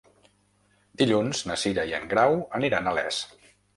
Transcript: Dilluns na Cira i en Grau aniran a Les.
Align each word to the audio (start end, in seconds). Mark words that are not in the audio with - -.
Dilluns 1.01 1.43
na 1.51 1.57
Cira 1.65 1.85
i 1.91 1.93
en 1.99 2.09
Grau 2.15 2.39
aniran 2.61 2.89
a 2.89 2.95
Les. 3.01 3.21